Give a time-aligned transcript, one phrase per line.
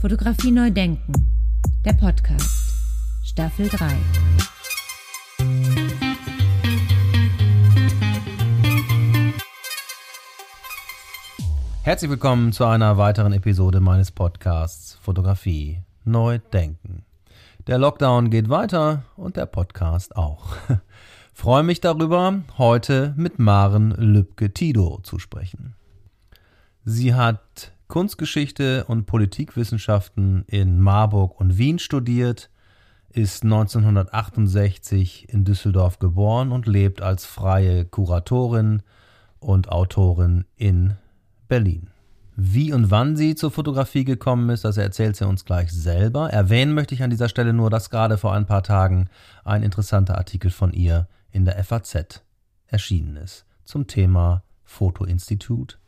[0.00, 1.12] Fotografie neu denken.
[1.84, 2.72] Der Podcast.
[3.22, 3.86] Staffel 3.
[11.82, 17.04] Herzlich willkommen zu einer weiteren Episode meines Podcasts Fotografie neu denken.
[17.66, 20.56] Der Lockdown geht weiter und der Podcast auch.
[21.34, 25.74] Freue mich darüber, heute mit Maren Lübke-Tido zu sprechen.
[26.86, 32.48] Sie hat Kunstgeschichte und Politikwissenschaften in Marburg und Wien studiert,
[33.10, 38.82] ist 1968 in Düsseldorf geboren und lebt als freie Kuratorin
[39.40, 40.94] und Autorin in
[41.48, 41.90] Berlin.
[42.36, 46.30] Wie und wann sie zur Fotografie gekommen ist, das erzählt sie uns gleich selber.
[46.30, 49.10] Erwähnen möchte ich an dieser Stelle nur, dass gerade vor ein paar Tagen
[49.44, 52.22] ein interessanter Artikel von ihr in der FAZ
[52.68, 55.80] erschienen ist zum Thema Fotoinstitut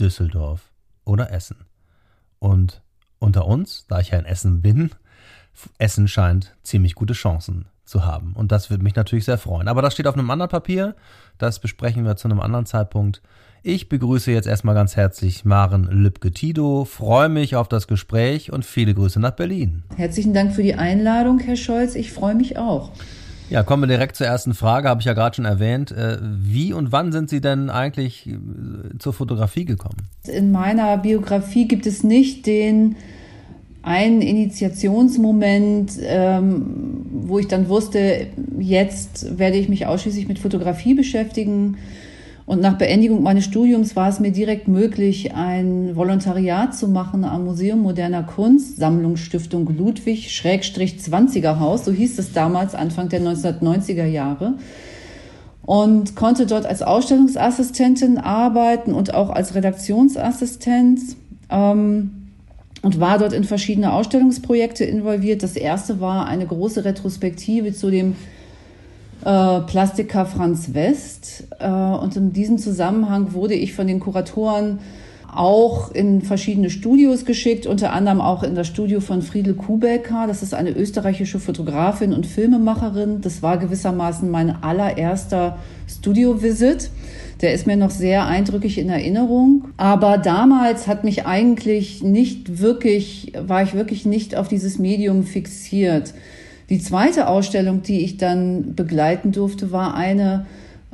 [0.00, 0.69] Düsseldorf
[1.10, 1.56] oder Essen.
[2.38, 2.82] Und
[3.18, 4.90] unter uns, da ich ja in Essen bin,
[5.78, 8.32] Essen scheint ziemlich gute Chancen zu haben.
[8.34, 9.68] Und das würde mich natürlich sehr freuen.
[9.68, 10.94] Aber das steht auf einem anderen Papier.
[11.36, 13.20] Das besprechen wir zu einem anderen Zeitpunkt.
[13.62, 18.94] Ich begrüße jetzt erstmal ganz herzlich Maren Lübke-Tido, freue mich auf das Gespräch und viele
[18.94, 19.82] Grüße nach Berlin.
[19.96, 21.94] Herzlichen Dank für die Einladung, Herr Scholz.
[21.94, 22.92] Ich freue mich auch.
[23.50, 25.90] Ja, kommen wir direkt zur ersten Frage, habe ich ja gerade schon erwähnt.
[25.90, 28.36] Äh, wie und wann sind Sie denn eigentlich äh,
[28.98, 29.96] zur Fotografie gekommen?
[30.24, 32.94] In meiner Biografie gibt es nicht den
[33.82, 38.28] einen Initiationsmoment, ähm, wo ich dann wusste,
[38.58, 41.76] jetzt werde ich mich ausschließlich mit Fotografie beschäftigen.
[42.50, 47.44] Und nach Beendigung meines Studiums war es mir direkt möglich, ein Volontariat zu machen am
[47.44, 54.04] Museum moderner Kunst, Sammlungsstiftung Ludwig, Schrägstrich 20er Haus, so hieß es damals, Anfang der 1990er
[54.04, 54.54] Jahre.
[55.62, 60.98] Und konnte dort als Ausstellungsassistentin arbeiten und auch als Redaktionsassistent.
[61.50, 62.16] Ähm,
[62.82, 65.44] und war dort in verschiedene Ausstellungsprojekte involviert.
[65.44, 68.16] Das erste war eine große Retrospektive zu dem
[69.24, 71.44] äh, Plastiker Franz West.
[71.58, 74.78] Äh, und in diesem Zusammenhang wurde ich von den Kuratoren
[75.34, 80.26] auch in verschiedene Studios geschickt, unter anderem auch in das Studio von Friedel Kubecker.
[80.26, 83.20] Das ist eine österreichische Fotografin und Filmemacherin.
[83.20, 86.90] Das war gewissermaßen mein allererster Studio-Visit.
[87.42, 89.68] Der ist mir noch sehr eindrücklich in Erinnerung.
[89.76, 96.12] Aber damals hat mich eigentlich nicht wirklich, war ich wirklich nicht auf dieses Medium fixiert.
[96.70, 100.46] Die zweite Ausstellung, die ich dann begleiten durfte, war eine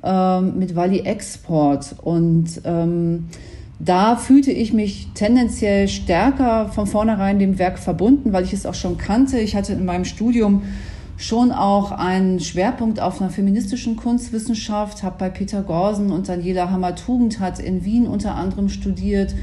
[0.03, 1.97] ähm, mit Wally Export.
[2.03, 3.27] Und ähm,
[3.79, 8.75] da fühlte ich mich tendenziell stärker von vornherein dem Werk verbunden, weil ich es auch
[8.75, 9.39] schon kannte.
[9.39, 10.63] Ich hatte in meinem Studium
[11.19, 17.59] schon auch einen Schwerpunkt auf einer feministischen Kunstwissenschaft, habe bei Peter Gorsen und Daniela Hammer-Tugendhat
[17.59, 19.35] in Wien unter anderem studiert.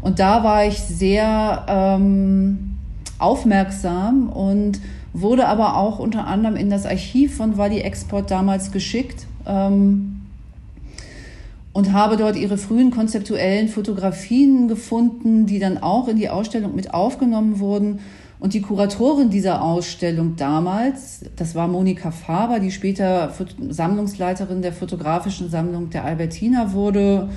[0.00, 2.78] Und da war ich sehr ähm,
[3.18, 4.80] aufmerksam und
[5.12, 10.22] wurde aber auch unter anderem in das Archiv von Wadi Export damals geschickt ähm,
[11.72, 16.92] und habe dort ihre frühen konzeptuellen Fotografien gefunden, die dann auch in die Ausstellung mit
[16.92, 18.00] aufgenommen wurden.
[18.40, 23.32] Und die Kuratorin dieser Ausstellung damals, das war Monika Faber, die später
[23.68, 27.30] Sammlungsleiterin der fotografischen Sammlung der Albertina wurde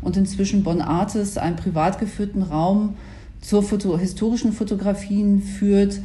[0.00, 2.94] und inzwischen Bonn Artis, einen privat geführten Raum
[3.40, 6.00] zur Foto historischen Fotografien führt.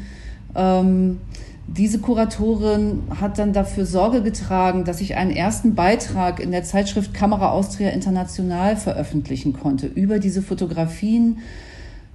[0.55, 1.19] Ähm,
[1.67, 7.13] diese Kuratorin hat dann dafür Sorge getragen, dass ich einen ersten Beitrag in der Zeitschrift
[7.13, 11.39] Kamera Austria International veröffentlichen konnte über diese Fotografien.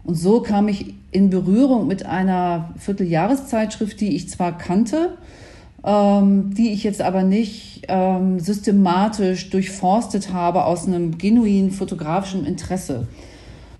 [0.02, 5.16] Und so kam ich in Berührung mit einer Vierteljahreszeitschrift, die ich zwar kannte,
[5.84, 13.06] ähm, die ich jetzt aber nicht ähm, systematisch durchforstet habe aus einem genuinen fotografischen Interesse.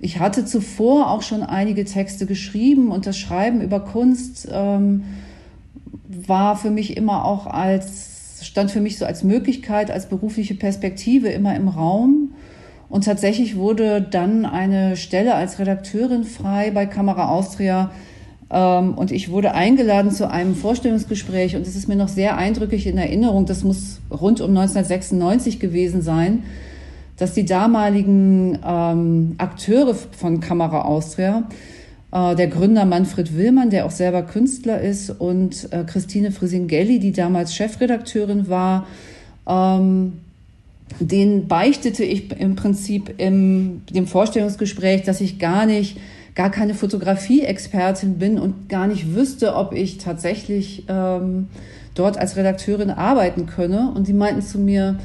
[0.05, 5.05] Ich hatte zuvor auch schon einige Texte geschrieben und das Schreiben über Kunst ähm,
[6.07, 11.29] war für mich immer auch als, stand für mich so als Möglichkeit, als berufliche Perspektive
[11.29, 12.33] immer im Raum.
[12.91, 17.91] Und tatsächlich wurde dann eine Stelle als Redakteurin frei bei Kamera Austria.
[18.51, 22.87] Ähm, und ich wurde eingeladen zu einem Vorstellungsgespräch und es ist mir noch sehr eindrücklich
[22.87, 26.43] in Erinnerung, das muss rund um 1996 gewesen sein
[27.17, 31.45] dass die damaligen ähm, Akteure von Kamera Austria,
[32.13, 37.13] äh, der Gründer Manfred Willmann, der auch selber Künstler ist, und äh, Christine Frisingelli, die
[37.13, 38.87] damals Chefredakteurin war,
[39.49, 40.15] ähm,
[41.01, 45.99] den beichtete ich im Prinzip im dem Vorstellungsgespräch, dass ich gar nicht,
[46.35, 51.49] gar keine Fotografie-Expertin bin und gar nicht wüsste, ob ich tatsächlich ähm,
[51.95, 53.93] dort als Redakteurin arbeiten könne.
[53.95, 54.99] Und sie meinten zu mir,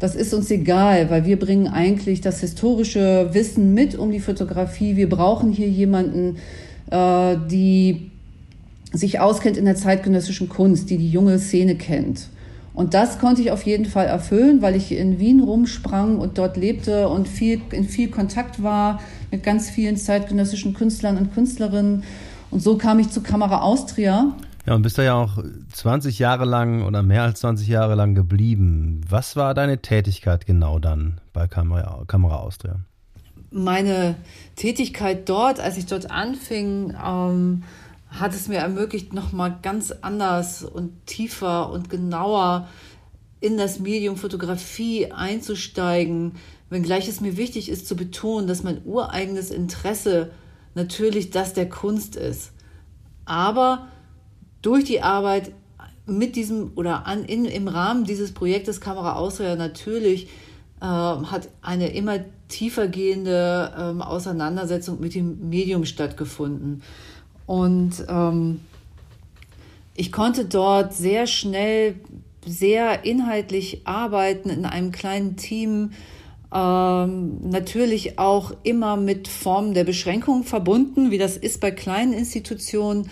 [0.00, 4.96] das ist uns egal, weil wir bringen eigentlich das historische Wissen mit um die Fotografie.
[4.96, 6.38] Wir brauchen hier jemanden,
[6.90, 8.10] äh, die
[8.92, 12.28] sich auskennt in der zeitgenössischen Kunst, die die junge Szene kennt.
[12.72, 16.56] Und das konnte ich auf jeden Fall erfüllen, weil ich in Wien rumsprang und dort
[16.56, 19.00] lebte und viel, in viel Kontakt war
[19.30, 22.04] mit ganz vielen zeitgenössischen Künstlern und Künstlerinnen.
[22.50, 24.34] Und so kam ich zu Kamera Austria.
[24.70, 28.14] Ja, und bist da ja auch 20 Jahre lang oder mehr als 20 Jahre lang
[28.14, 29.00] geblieben.
[29.08, 32.76] Was war deine Tätigkeit genau dann bei Kamera, Kamera Austria?
[33.50, 34.14] Meine
[34.54, 37.64] Tätigkeit dort, als ich dort anfing, ähm,
[38.10, 42.68] hat es mir ermöglicht, nochmal ganz anders und tiefer und genauer
[43.40, 46.36] in das Medium Fotografie einzusteigen,
[46.68, 50.30] wenngleich es mir wichtig ist zu betonen, dass mein ureigenes Interesse
[50.76, 52.52] natürlich das der Kunst ist.
[53.24, 53.88] Aber
[54.62, 55.52] durch die Arbeit
[56.06, 60.28] mit diesem oder an, in, im Rahmen dieses Projektes Kamera Austria natürlich
[60.80, 62.18] äh, hat eine immer
[62.48, 66.82] tiefer gehende äh, Auseinandersetzung mit dem Medium stattgefunden.
[67.46, 68.60] Und ähm,
[69.94, 71.96] ich konnte dort sehr schnell,
[72.44, 75.92] sehr inhaltlich arbeiten in einem kleinen Team.
[76.52, 83.08] Ähm, natürlich auch immer mit Formen der Beschränkung verbunden, wie das ist bei kleinen Institutionen.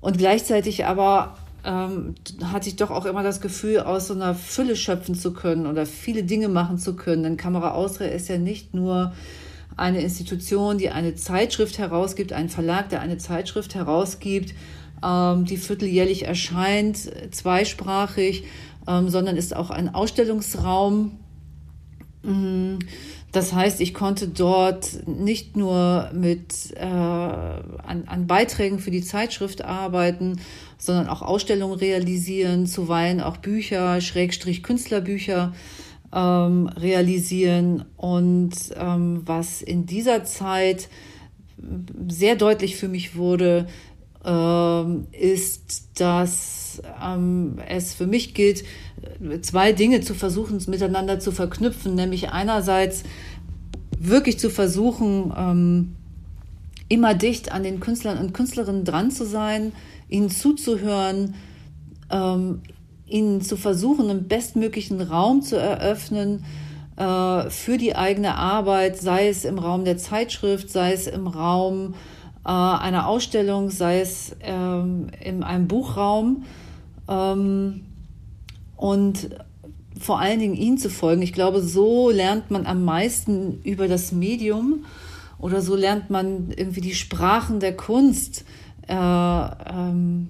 [0.00, 2.14] Und gleichzeitig aber ähm,
[2.44, 5.86] hatte ich doch auch immer das Gefühl, aus so einer Fülle schöpfen zu können oder
[5.86, 7.24] viele Dinge machen zu können.
[7.24, 9.12] Denn Kamera Austria ist ja nicht nur
[9.76, 14.54] eine Institution, die eine Zeitschrift herausgibt, ein Verlag, der eine Zeitschrift herausgibt,
[15.04, 16.98] ähm, die vierteljährlich erscheint,
[17.30, 18.44] zweisprachig,
[18.86, 21.18] ähm, sondern ist auch ein Ausstellungsraum.
[22.22, 22.78] Mm,
[23.32, 29.62] das heißt, ich konnte dort nicht nur mit äh, an, an Beiträgen für die Zeitschrift
[29.62, 30.40] arbeiten,
[30.78, 35.52] sondern auch Ausstellungen realisieren, zuweilen auch Bücher, Schrägstrich Künstlerbücher
[36.12, 37.84] ähm, realisieren.
[37.96, 40.88] Und ähm, was in dieser Zeit
[42.08, 43.66] sehr deutlich für mich wurde,
[44.24, 46.67] ähm, ist, dass
[47.02, 48.64] ähm, es für mich gilt,
[49.42, 53.04] zwei Dinge zu versuchen, miteinander zu verknüpfen, nämlich einerseits
[53.98, 55.96] wirklich zu versuchen, ähm,
[56.88, 59.72] immer dicht an den Künstlern und Künstlerinnen dran zu sein,
[60.08, 61.34] ihnen zuzuhören,
[62.10, 62.62] ähm,
[63.06, 66.44] ihnen zu versuchen, einen bestmöglichen Raum zu eröffnen
[66.96, 71.94] äh, für die eigene Arbeit, sei es im Raum der Zeitschrift, sei es im Raum
[72.44, 76.44] äh, einer Ausstellung, sei es ähm, in einem Buchraum.
[77.08, 77.86] Ähm,
[78.76, 79.30] und
[79.98, 81.22] vor allen Dingen ihnen zu folgen.
[81.22, 84.84] Ich glaube, so lernt man am meisten über das Medium
[85.38, 88.44] oder so lernt man irgendwie die Sprachen der Kunst.
[88.86, 90.28] Äh, ähm,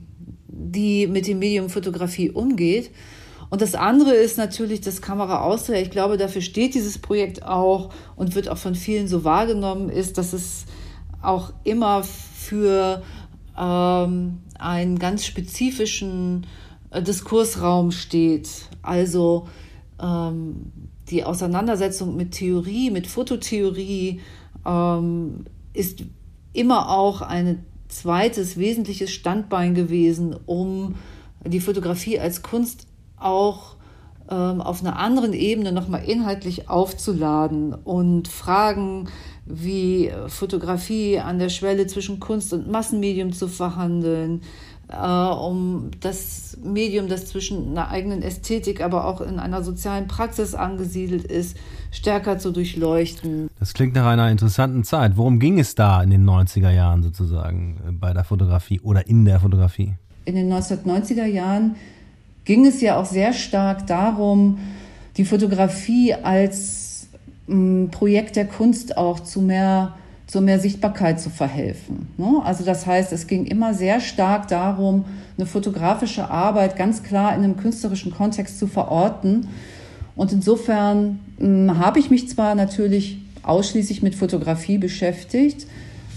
[0.58, 2.90] die mit dem Medium Fotografie umgeht.
[3.50, 5.80] Und das andere ist natürlich das Kamera Austria.
[5.80, 10.18] Ich glaube, dafür steht dieses Projekt auch und wird auch von vielen so wahrgenommen, ist,
[10.18, 10.66] dass es
[11.22, 13.02] auch immer für
[13.58, 16.46] ähm, einen ganz spezifischen
[16.94, 18.48] Diskursraum steht.
[18.82, 19.48] Also
[20.00, 20.72] ähm,
[21.10, 24.20] die Auseinandersetzung mit Theorie, mit Fototheorie
[24.66, 26.04] ähm, ist
[26.52, 27.58] immer auch eine
[27.88, 30.96] zweites wesentliches Standbein gewesen, um
[31.44, 32.86] die Fotografie als Kunst
[33.16, 33.76] auch
[34.30, 39.08] ähm, auf einer anderen Ebene nochmal inhaltlich aufzuladen und Fragen
[39.46, 44.44] wie Fotografie an der Schwelle zwischen Kunst und Massenmedium zu verhandeln, äh,
[44.90, 51.24] um das Medium, das zwischen einer eigenen Ästhetik, aber auch in einer sozialen Praxis angesiedelt
[51.24, 51.56] ist,
[51.90, 53.48] stärker zu durchleuchten.
[53.58, 55.16] Das klingt nach einer interessanten Zeit.
[55.16, 59.24] Worum ging es da in den 90er Jahren sozusagen äh, bei der Fotografie oder in
[59.24, 59.94] der Fotografie?
[60.24, 61.76] In den 1990er Jahren
[62.44, 64.58] ging es ja auch sehr stark darum,
[65.18, 67.08] die Fotografie als
[67.46, 69.96] m, Projekt der Kunst auch zu mehr
[70.28, 72.06] zu mehr Sichtbarkeit zu verhelfen.
[72.18, 72.40] Ne?
[72.44, 75.06] Also das heißt, es ging immer sehr stark darum,
[75.36, 79.48] eine fotografische Arbeit ganz klar in einem künstlerischen Kontext zu verorten.
[80.14, 85.66] Und insofern hm, habe ich mich zwar natürlich ausschließlich mit Fotografie beschäftigt,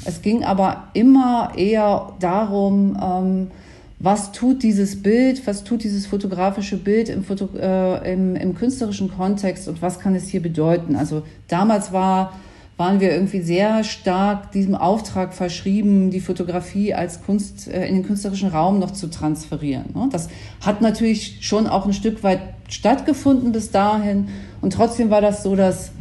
[0.03, 3.51] es ging aber immer eher darum, ähm,
[3.99, 9.11] was tut dieses Bild, was tut dieses fotografische Bild im, Foto, äh, im, im künstlerischen
[9.11, 10.95] Kontext und was kann es hier bedeuten.
[10.95, 12.33] Also damals war
[12.81, 18.03] waren wir irgendwie sehr stark diesem Auftrag verschrieben, die Fotografie als Kunst äh, in den
[18.03, 19.85] künstlerischen Raum noch zu transferieren.
[19.93, 20.09] Ne?
[20.11, 20.29] Das
[20.61, 24.29] hat natürlich schon auch ein Stück weit stattgefunden bis dahin.
[24.61, 25.91] Und trotzdem war das so das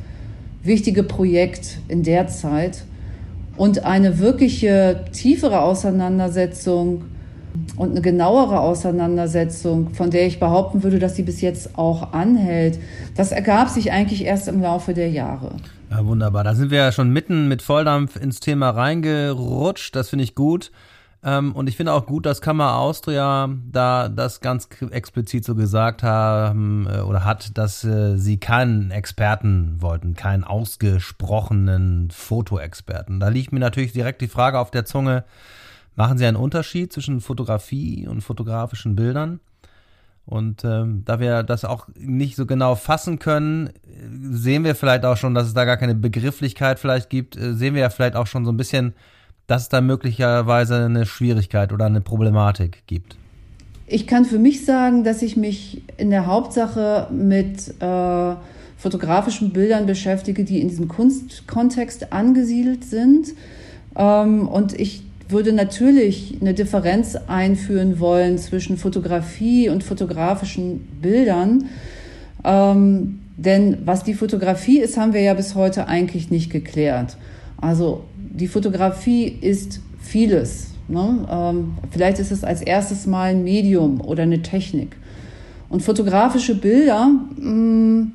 [0.62, 2.84] wichtige Projekt in der Zeit.
[3.58, 7.02] Und eine wirkliche tiefere Auseinandersetzung
[7.76, 12.78] und eine genauere Auseinandersetzung, von der ich behaupten würde, dass sie bis jetzt auch anhält,
[13.18, 15.56] das ergab sich eigentlich erst im Laufe der Jahre.
[15.90, 16.44] Ja, wunderbar.
[16.44, 19.96] Da sind wir ja schon mitten mit Volldampf ins Thema reingerutscht.
[19.96, 20.70] Das finde ich gut.
[21.24, 26.04] Ähm, und ich finde auch gut, dass Kammer Austria da das ganz explizit so gesagt
[26.04, 33.18] haben äh, oder hat, dass äh, sie keinen Experten wollten, keinen ausgesprochenen Fotoexperten.
[33.18, 35.24] Da liegt mir natürlich direkt die Frage auf der Zunge,
[35.96, 39.40] machen Sie einen Unterschied zwischen Fotografie und fotografischen Bildern?
[40.26, 43.70] Und ähm, da wir das auch nicht so genau fassen können,
[44.30, 47.74] sehen wir vielleicht auch schon, dass es da gar keine Begrifflichkeit vielleicht gibt, äh, sehen
[47.74, 48.94] wir ja vielleicht auch schon so ein bisschen,
[49.46, 53.16] dass es da möglicherweise eine Schwierigkeit oder eine Problematik gibt?
[53.88, 58.34] Ich kann für mich sagen, dass ich mich in der Hauptsache mit äh,
[58.76, 63.34] fotografischen Bildern beschäftige, die in diesem Kunstkontext angesiedelt sind.
[63.96, 71.66] Ähm, und ich würde natürlich eine Differenz einführen wollen zwischen Fotografie und fotografischen Bildern.
[72.44, 77.16] Ähm, denn was die Fotografie ist, haben wir ja bis heute eigentlich nicht geklärt.
[77.60, 80.68] Also die Fotografie ist vieles.
[80.88, 81.26] Ne?
[81.30, 84.96] Ähm, vielleicht ist es als erstes mal ein Medium oder eine Technik.
[85.68, 88.12] Und fotografische Bilder, mh, mm,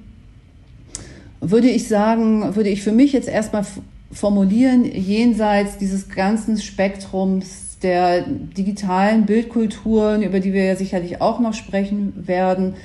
[1.41, 3.65] würde ich sagen, würde ich für mich jetzt erstmal
[4.11, 11.53] formulieren, jenseits dieses ganzen Spektrums der digitalen Bildkulturen, über die wir ja sicherlich auch noch
[11.53, 12.75] sprechen werden.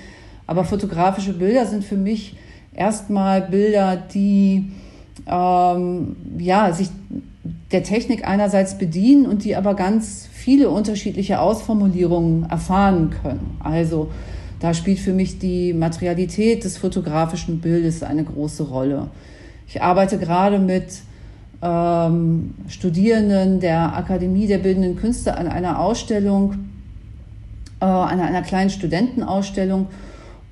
[0.47, 2.37] Aber fotografische Bilder sind für mich
[2.75, 4.73] erstmal Bilder, die
[5.27, 6.89] ähm, ja, sich
[7.73, 13.57] der Technik einerseits bedienen und die aber ganz viele unterschiedliche Ausformulierungen erfahren können.
[13.61, 14.11] Also
[14.59, 19.09] da spielt für mich die Materialität des fotografischen Bildes eine große Rolle.
[19.67, 20.85] Ich arbeite gerade mit
[21.63, 26.71] ähm, Studierenden der Akademie der Bildenden Künste an einer Ausstellung,
[27.81, 29.89] äh, an einer kleinen Studentenausstellung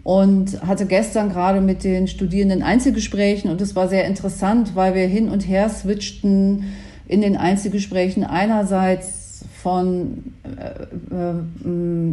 [0.04, 5.06] und hatte gestern gerade mit den Studierenden Einzelgesprächen und es war sehr interessant, weil wir
[5.06, 6.64] hin und her switchten
[7.06, 12.12] in den Einzelgesprächen einerseits von äh, äh,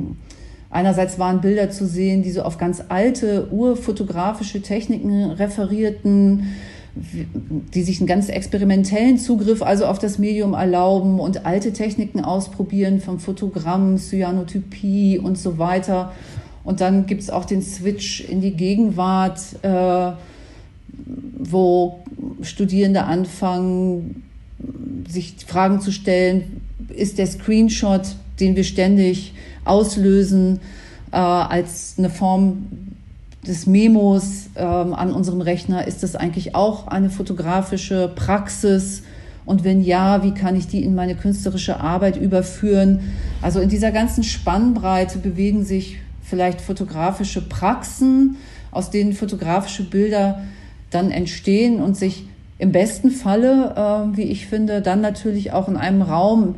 [0.69, 6.55] einerseits waren Bilder zu sehen, die so auf ganz alte urfotografische Techniken referierten,
[6.95, 13.01] die sich einen ganz experimentellen Zugriff also auf das Medium erlauben und alte Techniken ausprobieren
[13.01, 16.13] vom Fotogramm, Cyanotypie und so weiter.
[16.63, 20.11] Und dann gibt es auch den Switch in die Gegenwart, äh,
[21.37, 21.99] wo
[22.41, 24.23] Studierende anfangen,
[25.07, 26.61] sich Fragen zu stellen,
[26.95, 29.33] ist der Screenshot, den wir ständig
[29.65, 30.59] auslösen,
[31.11, 32.67] äh, als eine Form
[33.47, 39.03] des Memos ähm, an unserem Rechner, ist das eigentlich auch eine fotografische Praxis?
[39.45, 43.13] Und wenn ja, wie kann ich die in meine künstlerische Arbeit überführen?
[43.41, 48.37] Also in dieser ganzen Spannbreite bewegen sich vielleicht fotografische Praxen,
[48.71, 50.41] aus denen fotografische Bilder
[50.89, 55.77] dann entstehen und sich im besten Falle, äh, wie ich finde, dann natürlich auch in
[55.77, 56.55] einem Raum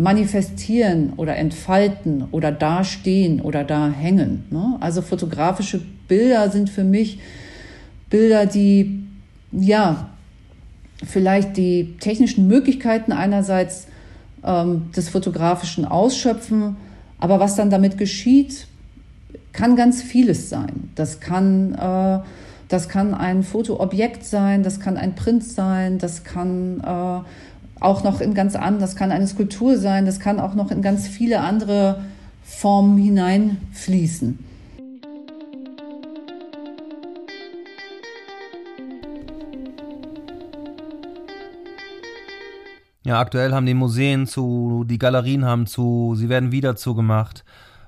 [0.00, 4.44] manifestieren oder entfalten oder dastehen oder da hängen.
[4.50, 4.76] Ne?
[4.80, 7.20] Also fotografische Bilder sind für mich
[8.08, 9.04] Bilder, die
[9.52, 10.08] ja
[11.04, 13.86] vielleicht die technischen Möglichkeiten einerseits
[14.42, 16.76] ähm, des Fotografischen ausschöpfen,
[17.18, 18.66] aber was dann damit geschieht,
[19.52, 20.90] kann ganz vieles sein.
[20.94, 22.20] Das kann, äh,
[22.68, 27.20] das kann ein Fotoobjekt sein, das kann ein Print sein, das kann äh,
[27.80, 30.82] auch noch in ganz anderen, das kann eine Skulptur sein, das kann auch noch in
[30.82, 32.04] ganz viele andere
[32.44, 34.38] Formen hineinfließen.
[43.02, 47.44] Ja, aktuell haben die Museen zu, die Galerien haben zu, sie werden wieder zugemacht.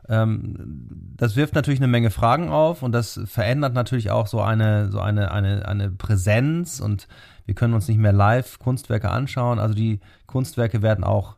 [0.08, 4.90] Ähm, das wirft natürlich eine Menge Fragen auf und das verändert natürlich auch so eine,
[4.90, 7.06] so eine, eine, eine Präsenz und
[7.46, 9.58] wir können uns nicht mehr live Kunstwerke anschauen.
[9.58, 11.36] Also die Kunstwerke werden auch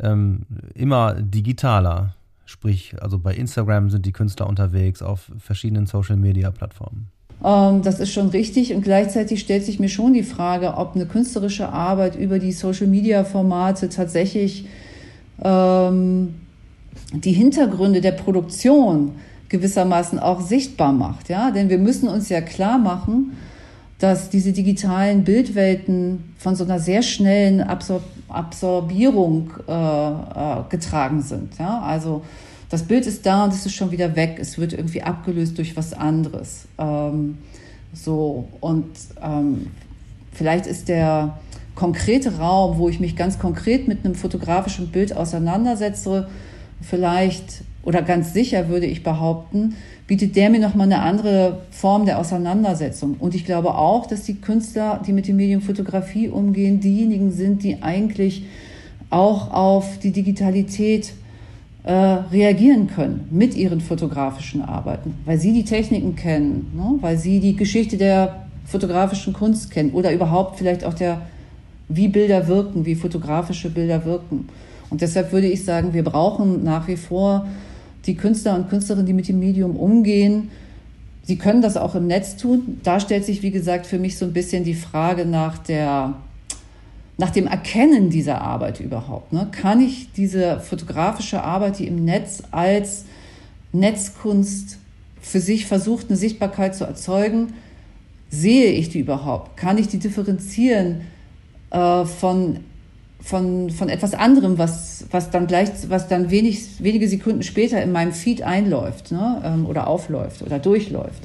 [0.00, 0.40] ähm,
[0.74, 2.14] immer digitaler.
[2.46, 7.08] Sprich, also bei Instagram sind die Künstler unterwegs, auf verschiedenen Social-Media-Plattformen.
[7.44, 11.06] Ähm, das ist schon richtig und gleichzeitig stellt sich mir schon die Frage, ob eine
[11.06, 14.66] künstlerische Arbeit über die Social-Media-Formate tatsächlich
[15.42, 16.34] ähm,
[17.12, 19.12] die Hintergründe der Produktion
[19.48, 21.28] gewissermaßen auch sichtbar macht.
[21.28, 21.50] Ja?
[21.50, 23.32] Denn wir müssen uns ja klar machen,
[23.98, 31.58] dass diese digitalen Bildwelten von so einer sehr schnellen Absor Absorbierung äh, äh, getragen sind.
[31.58, 31.80] Ja?
[31.80, 32.22] Also
[32.68, 34.36] das Bild ist da und es ist schon wieder weg.
[34.38, 36.66] Es wird irgendwie abgelöst durch was anderes.
[36.78, 37.38] Ähm,
[37.94, 38.90] so und
[39.22, 39.68] ähm,
[40.32, 41.38] vielleicht ist der
[41.74, 46.28] konkrete Raum, wo ich mich ganz konkret mit einem fotografischen Bild auseinandersetze,
[46.82, 49.76] vielleicht oder ganz sicher würde ich behaupten,
[50.08, 53.16] bietet der mir nochmal eine andere Form der Auseinandersetzung.
[53.20, 57.62] Und ich glaube auch, dass die Künstler, die mit dem Medium Fotografie umgehen, diejenigen sind,
[57.62, 58.46] die eigentlich
[59.10, 61.12] auch auf die Digitalität
[61.84, 66.98] äh, reagieren können mit ihren fotografischen Arbeiten, weil sie die Techniken kennen, ne?
[67.02, 71.22] weil sie die Geschichte der fotografischen Kunst kennen oder überhaupt vielleicht auch der,
[71.88, 74.48] wie Bilder wirken, wie fotografische Bilder wirken.
[74.90, 77.46] Und deshalb würde ich sagen, wir brauchen nach wie vor
[78.08, 80.50] die Künstler und Künstlerinnen, die mit dem Medium umgehen.
[81.22, 82.80] Sie können das auch im Netz tun.
[82.82, 86.14] Da stellt sich, wie gesagt, für mich so ein bisschen die Frage nach der
[87.20, 89.32] nach dem Erkennen dieser Arbeit überhaupt.
[89.32, 89.48] Ne?
[89.50, 93.06] Kann ich diese fotografische Arbeit, die im Netz als
[93.72, 94.78] Netzkunst
[95.20, 97.54] für sich versucht, eine Sichtbarkeit zu erzeugen,
[98.30, 99.56] sehe ich die überhaupt?
[99.56, 101.00] Kann ich die differenzieren
[101.70, 102.60] äh, von
[103.20, 107.92] von, von etwas anderem, was, was dann gleich, was dann wenig, wenige Sekunden später in
[107.92, 109.42] meinem Feed einläuft ne?
[109.44, 111.22] Ähm, oder aufläuft oder durchläuft.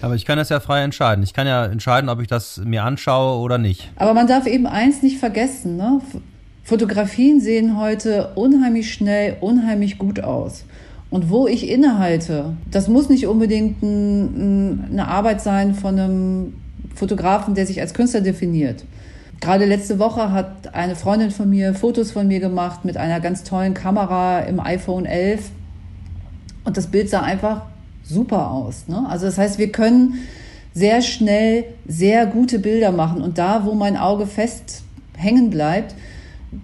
[0.00, 1.24] Aber ich kann das ja frei entscheiden.
[1.24, 3.90] Ich kann ja entscheiden, ob ich das mir anschaue oder nicht.
[3.96, 5.76] Aber man darf eben eins nicht vergessen.
[5.76, 6.00] Ne?
[6.62, 10.64] Fotografien sehen heute unheimlich schnell, unheimlich gut aus.
[11.10, 16.54] Und wo ich innehalte, das muss nicht unbedingt ein, eine Arbeit sein von einem
[16.94, 18.84] Fotografen, der sich als Künstler definiert.
[19.40, 23.44] Gerade letzte Woche hat eine Freundin von mir Fotos von mir gemacht mit einer ganz
[23.44, 25.50] tollen Kamera im iPhone 11.
[26.64, 27.62] Und das Bild sah einfach
[28.02, 28.88] super aus.
[28.88, 29.06] Ne?
[29.08, 30.14] Also das heißt, wir können
[30.74, 33.22] sehr schnell sehr gute Bilder machen.
[33.22, 34.82] Und da, wo mein Auge fest
[35.16, 35.94] hängen bleibt,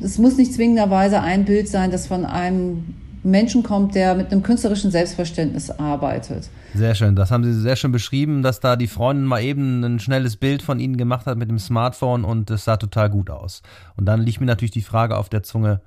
[0.03, 4.43] es muss nicht zwingenderweise ein Bild sein, das von einem Menschen kommt, der mit einem
[4.43, 6.49] künstlerischen Selbstverständnis arbeitet.
[6.75, 7.17] Sehr schön.
[7.17, 10.63] Das haben Sie sehr schön beschrieben, dass da die Freundin mal eben ein schnelles Bild
[10.63, 13.63] von Ihnen gemacht hat mit dem Smartphone und es sah total gut aus.
[13.97, 15.81] Und dann liegt mir natürlich die Frage auf der Zunge,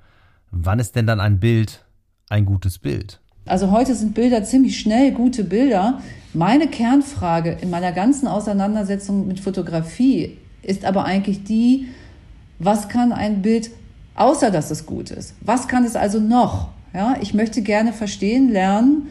[0.50, 1.84] wann ist denn dann ein Bild
[2.28, 3.20] ein gutes Bild?
[3.46, 6.00] Also heute sind Bilder ziemlich schnell gute Bilder.
[6.34, 11.86] Meine Kernfrage in meiner ganzen Auseinandersetzung mit Fotografie ist aber eigentlich die,
[12.58, 13.70] was kann ein Bild,
[14.16, 15.34] außer dass es gut ist?
[15.40, 16.68] Was kann es also noch?
[16.94, 19.08] Ja, ich möchte gerne verstehen, lernen,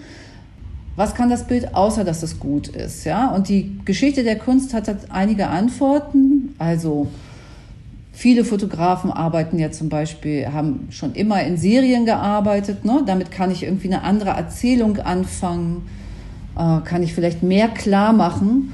[0.96, 3.06] was kann das Bild, außer dass es gut ist.
[3.06, 6.56] Ja, und die Geschichte der Kunst hat einige Antworten.
[6.58, 7.08] Also
[8.12, 12.84] viele Fotografen arbeiten ja zum Beispiel, haben schon immer in Serien gearbeitet.
[12.84, 13.04] Ne?
[13.06, 15.88] Damit kann ich irgendwie eine andere Erzählung anfangen,
[16.58, 18.74] äh, kann ich vielleicht mehr klar machen.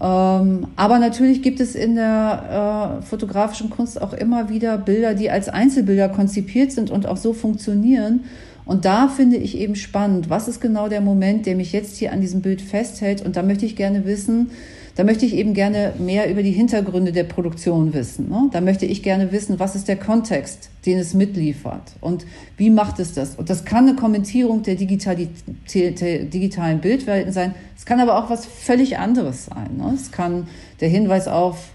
[0.00, 5.30] Ähm, aber natürlich gibt es in der äh, fotografischen Kunst auch immer wieder Bilder, die
[5.30, 8.24] als Einzelbilder konzipiert sind und auch so funktionieren.
[8.66, 12.12] Und da finde ich eben spannend, was ist genau der Moment, der mich jetzt hier
[12.12, 13.24] an diesem Bild festhält.
[13.24, 14.50] Und da möchte ich gerne wissen,
[14.96, 18.30] da möchte ich eben gerne mehr über die Hintergründe der Produktion wissen.
[18.30, 18.48] Ne?
[18.50, 22.24] Da möchte ich gerne wissen, was ist der Kontext, den es mitliefert und
[22.56, 23.36] wie macht es das.
[23.36, 27.54] Und das kann eine Kommentierung der, der digitalen Bildwelten sein.
[27.76, 29.76] Es kann aber auch was völlig anderes sein.
[29.76, 29.92] Ne?
[29.94, 30.48] Es kann
[30.80, 31.68] der Hinweis auf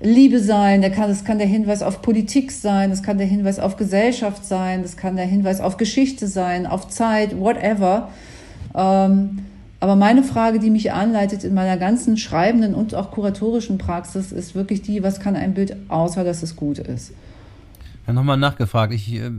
[0.00, 3.76] Liebe sein, der kann, kann der Hinweis auf Politik sein, das kann der Hinweis auf
[3.76, 8.10] Gesellschaft sein, das kann der Hinweis auf Geschichte sein, auf Zeit, whatever.
[8.74, 9.38] Ähm,
[9.80, 14.54] aber meine Frage, die mich anleitet in meiner ganzen schreibenden und auch kuratorischen Praxis, ist
[14.54, 17.12] wirklich die, was kann ein Bild, außer dass es gut ist?
[18.06, 18.92] Ja, nochmal nachgefragt.
[18.94, 19.30] Ich, äh,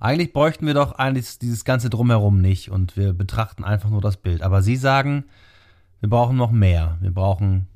[0.00, 4.16] eigentlich bräuchten wir doch eigentlich dieses ganze Drumherum nicht und wir betrachten einfach nur das
[4.16, 4.42] Bild.
[4.42, 5.24] Aber Sie sagen,
[6.00, 6.96] wir brauchen noch mehr.
[7.00, 7.66] Wir brauchen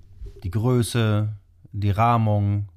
[0.44, 1.28] die Größe,
[1.72, 2.68] die Rahmung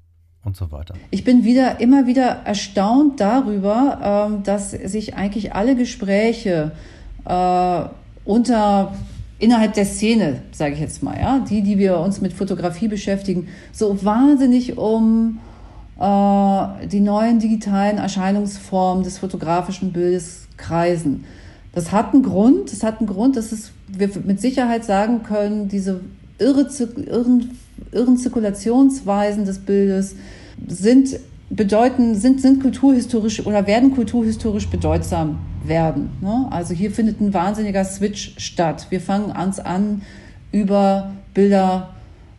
[0.42, 0.94] und so weiter.
[1.10, 6.72] Ich bin wieder immer wieder erstaunt darüber, ähm, dass sich eigentlich alle Gespräche
[7.24, 7.84] äh,
[8.24, 8.94] unter
[9.38, 13.48] innerhalb der Szene, sage ich jetzt mal, ja, die, die wir uns mit Fotografie beschäftigen,
[13.72, 15.38] so wahnsinnig um
[15.98, 21.24] äh, die neuen digitalen Erscheinungsformen des fotografischen Bildes kreisen.
[21.72, 25.68] Das hat einen Grund, das hat einen Grund, dass es, wir mit Sicherheit sagen können,
[25.68, 26.00] diese
[26.38, 26.68] irre,
[27.06, 27.50] irren
[27.92, 30.16] irren Zirkulationsweisen des Bildes
[30.66, 31.18] sind
[31.56, 36.10] bedeuten, sind, sind kulturhistorisch oder werden kulturhistorisch bedeutsam werden.
[36.20, 36.46] Ne?
[36.50, 38.86] Also hier findet ein wahnsinniger Switch statt.
[38.90, 40.02] Wir fangen uns an,
[40.52, 41.90] über Bilder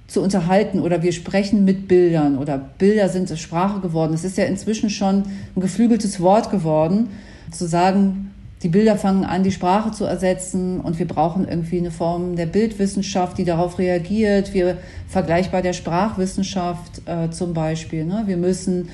[0.08, 4.14] zu unterhalten oder wir sprechen mit Bildern oder Bilder sind Sprache geworden.
[4.14, 5.24] Es ist ja inzwischen schon
[5.56, 7.10] ein geflügeltes Wort geworden,
[7.52, 8.32] zu sagen,
[8.64, 12.46] die Bilder fangen an, die Sprache zu ersetzen und wir brauchen irgendwie eine Form der
[12.46, 14.54] Bildwissenschaft, die darauf reagiert.
[14.54, 18.06] Wir vergleichbar der Sprachwissenschaft äh, zum Beispiel.
[18.06, 18.24] Ne?
[18.26, 18.90] Wir müssen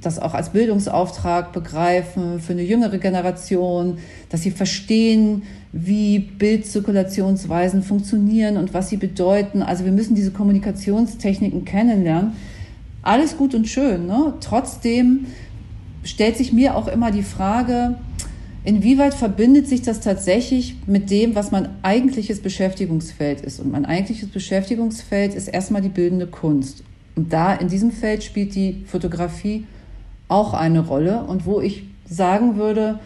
[0.00, 5.42] das auch als Bildungsauftrag begreifen für eine jüngere Generation, dass sie verstehen,
[5.72, 9.62] wie Bildzirkulationsweisen funktionieren und was sie bedeuten.
[9.62, 12.32] Also wir müssen diese Kommunikationstechniken kennenlernen.
[13.02, 14.06] alles gut und schön.
[14.06, 14.34] Ne?
[14.40, 15.26] Trotzdem
[16.04, 17.96] stellt sich mir auch immer die Frage,
[18.64, 23.60] inwieweit verbindet sich das tatsächlich mit dem, was mein eigentliches Beschäftigungsfeld ist.
[23.60, 26.82] Und mein eigentliches Beschäftigungsfeld ist erstmal die bildende Kunst.
[27.16, 29.66] Und da in diesem Feld spielt die Fotografie
[30.28, 31.24] auch eine Rolle.
[31.24, 33.00] Und wo ich sagen würde,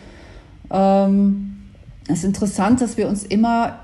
[0.71, 1.57] ähm,
[2.09, 3.79] es ist interessant, dass wir uns immer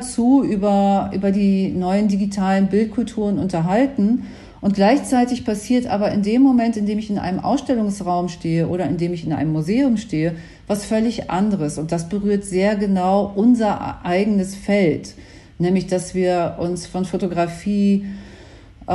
[0.00, 4.24] zu über, über die neuen digitalen Bildkulturen unterhalten.
[4.60, 8.86] Und gleichzeitig passiert aber in dem Moment, in dem ich in einem Ausstellungsraum stehe oder
[8.86, 10.34] in dem ich in einem Museum stehe,
[10.66, 11.78] was völlig anderes.
[11.78, 15.14] Und das berührt sehr genau unser eigenes Feld.
[15.58, 18.06] Nämlich, dass wir uns von Fotografie
[18.86, 18.92] äh,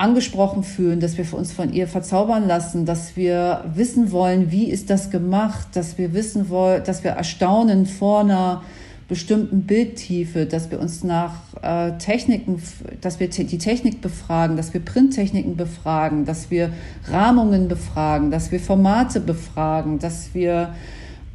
[0.00, 4.88] angesprochen fühlen, dass wir uns von ihr verzaubern lassen, dass wir wissen wollen, wie ist
[4.88, 8.62] das gemacht, dass wir wissen wollen, dass wir erstaunen vor einer
[9.10, 12.62] bestimmten Bildtiefe, dass wir uns nach äh, Techniken,
[13.00, 16.70] dass wir die Technik befragen, dass wir Printtechniken befragen, dass wir
[17.08, 20.74] Rahmungen befragen, dass wir Formate befragen, dass wir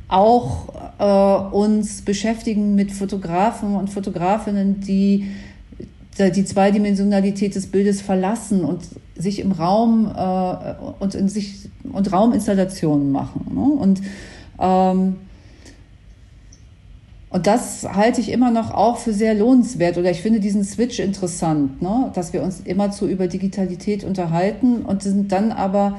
[0.08, 5.30] auch äh, uns beschäftigen mit Fotografen und Fotografinnen, die
[6.18, 8.84] die Zweidimensionalität des Bildes verlassen und
[9.18, 13.52] sich im Raum äh, und in sich und Rauminstallationen machen.
[13.54, 13.82] Ne?
[13.82, 14.02] Und
[14.62, 15.18] ähm,
[17.36, 21.00] und das halte ich immer noch auch für sehr lohnenswert oder ich finde diesen Switch
[21.00, 22.10] interessant, ne?
[22.16, 25.98] dass wir uns immer zu über Digitalität unterhalten und sind dann aber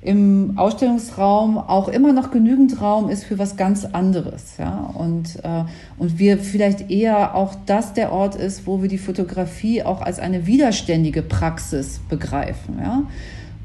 [0.00, 4.58] im Ausstellungsraum auch immer noch genügend Raum ist für was ganz anderes.
[4.58, 4.88] Ja?
[4.94, 5.64] Und, äh,
[5.98, 10.20] und wir vielleicht eher auch das der Ort ist, wo wir die Fotografie auch als
[10.20, 12.78] eine widerständige Praxis begreifen.
[12.80, 13.02] Ja?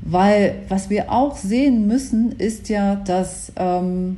[0.02, 4.18] Weil was wir auch sehen müssen, ist ja, dass ähm,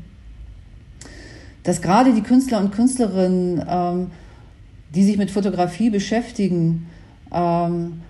[1.63, 4.12] dass gerade die Künstler und Künstlerinnen, ähm,
[4.93, 6.88] die sich mit Fotografie beschäftigen,
[7.34, 8.02] ähm,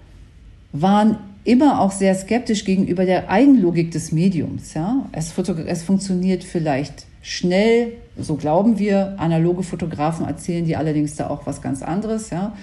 [0.72, 4.74] waren immer auch sehr skeptisch gegenüber der Eigenlogik des Mediums.
[4.74, 5.06] Ja?
[5.12, 9.16] Es, es funktioniert vielleicht schnell, so glauben wir.
[9.18, 12.30] Analoge Fotografen erzählen die allerdings da auch was ganz anderes.
[12.30, 12.54] Ja?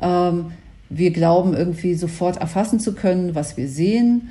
[0.00, 0.52] Ähm,
[0.90, 4.28] wir glauben irgendwie sofort erfassen zu können, was wir sehen.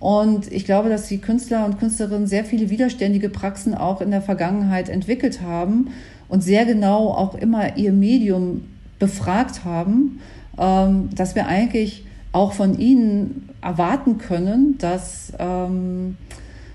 [0.00, 4.22] Und ich glaube, dass die Künstler und Künstlerinnen sehr viele widerständige Praxen auch in der
[4.22, 5.88] Vergangenheit entwickelt haben
[6.28, 8.64] und sehr genau auch immer ihr Medium
[8.98, 10.20] befragt haben,
[10.58, 16.16] ähm, dass wir eigentlich auch von ihnen erwarten können, dass, ähm,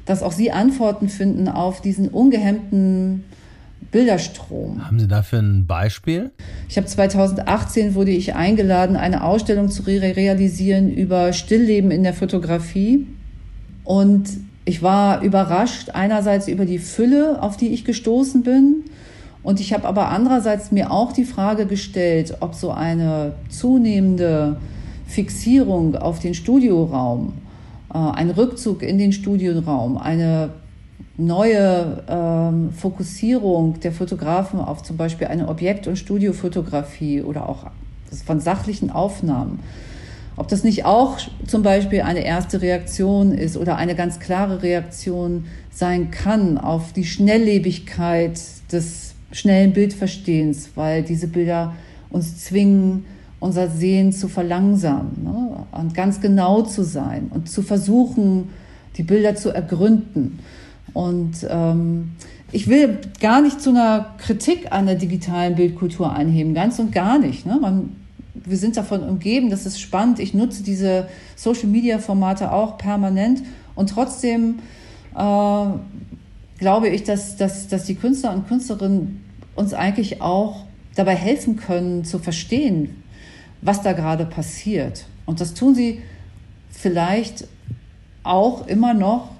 [0.05, 3.23] dass auch sie Antworten finden auf diesen ungehemmten
[3.95, 4.85] Bilderstrom.
[4.85, 6.31] Haben Sie dafür ein Beispiel?
[6.67, 13.07] Ich habe 2018 wurde ich eingeladen, eine Ausstellung zu realisieren über Stillleben in der Fotografie.
[13.85, 14.25] Und
[14.65, 18.83] ich war überrascht, einerseits über die Fülle, auf die ich gestoßen bin.
[19.43, 24.57] Und ich habe aber andererseits mir auch die Frage gestellt, ob so eine zunehmende
[25.07, 27.31] Fixierung auf den Studioraum,
[27.93, 30.49] äh, ein Rückzug in den Studioraum, eine
[31.17, 37.67] neue ähm, Fokussierung der Fotografen auf zum Beispiel eine Objekt- und Studiofotografie oder auch
[38.25, 39.59] von sachlichen Aufnahmen,
[40.35, 45.45] ob das nicht auch zum Beispiel eine erste Reaktion ist oder eine ganz klare Reaktion
[45.71, 48.39] sein kann auf die Schnelllebigkeit
[48.71, 51.73] des schnellen Bildverstehens, weil diese Bilder
[52.09, 53.05] uns zwingen,
[53.39, 55.65] unser Sehen zu verlangsamen ne?
[55.71, 58.49] und ganz genau zu sein und zu versuchen,
[58.97, 60.39] die Bilder zu ergründen.
[60.95, 62.13] Und ähm,
[62.51, 67.19] ich will gar nicht zu einer Kritik an der digitalen Bildkultur einheben, ganz und gar
[67.19, 67.45] nicht.
[67.45, 67.59] Ne?
[67.61, 67.97] Man
[68.45, 70.19] wir sind davon umgeben, das ist spannend.
[70.19, 73.41] Ich nutze diese Social-Media-Formate auch permanent
[73.75, 74.59] und trotzdem
[75.15, 75.65] äh,
[76.59, 79.23] glaube ich, dass, dass, dass die Künstler und Künstlerinnen
[79.55, 83.03] uns eigentlich auch dabei helfen können zu verstehen,
[83.61, 85.05] was da gerade passiert.
[85.25, 86.01] Und das tun sie
[86.69, 87.47] vielleicht
[88.23, 89.34] auch immer noch,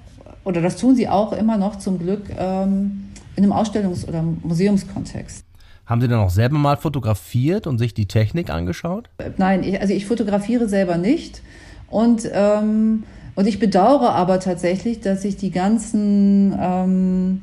[0.46, 5.44] oder das tun sie auch immer noch zum Glück ähm, in einem Ausstellungs- oder Museumskontext.
[5.84, 9.08] Haben Sie dann auch selber mal fotografiert und sich die Technik angeschaut?
[9.36, 11.42] Nein, ich, also ich fotografiere selber nicht.
[11.88, 13.04] Und, ähm,
[13.34, 17.42] und ich bedauere aber tatsächlich, dass ich die ganzen ähm,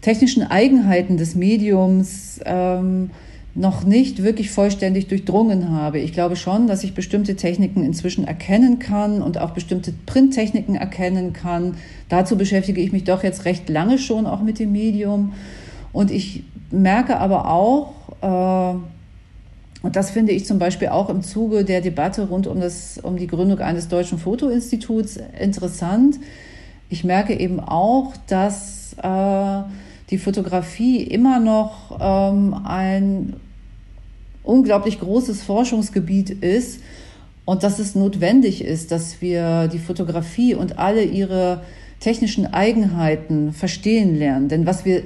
[0.00, 3.10] technischen Eigenheiten des Mediums ähm,
[3.54, 6.00] noch nicht wirklich vollständig durchdrungen habe.
[6.00, 11.32] Ich glaube schon, dass ich bestimmte Techniken inzwischen erkennen kann und auch bestimmte Printtechniken erkennen
[11.32, 11.76] kann.
[12.08, 15.34] Dazu beschäftige ich mich doch jetzt recht lange schon auch mit dem Medium.
[15.92, 18.76] Und ich merke aber auch, äh,
[19.84, 23.18] und das finde ich zum Beispiel auch im Zuge der Debatte rund um, das, um
[23.18, 26.18] die Gründung eines deutschen Fotoinstituts interessant.
[26.88, 29.62] Ich merke eben auch, dass äh,
[30.10, 33.34] die Fotografie immer noch ähm, ein
[34.44, 36.80] unglaublich großes Forschungsgebiet ist
[37.44, 41.62] und dass es notwendig ist, dass wir die Fotografie und alle ihre
[42.00, 44.48] technischen Eigenheiten verstehen lernen.
[44.48, 45.02] Denn was wir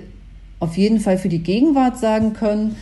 [0.61, 2.77] auf jeden Fall für die Gegenwart sagen können,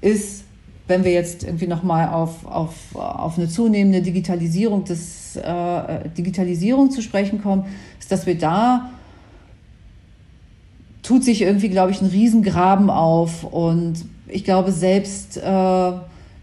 [0.00, 0.44] ist,
[0.86, 7.02] wenn wir jetzt irgendwie nochmal auf, auf, auf eine zunehmende Digitalisierung, des, äh, Digitalisierung zu
[7.02, 7.64] sprechen kommen,
[7.98, 8.90] ist, dass wir da
[11.02, 13.44] tut sich irgendwie, glaube ich, ein Riesengraben auf.
[13.44, 15.92] Und ich glaube, selbst äh,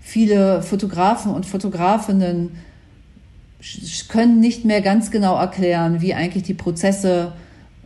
[0.01, 2.51] viele Fotografen und Fotografinnen
[4.09, 7.31] können nicht mehr ganz genau erklären, wie eigentlich die Prozesse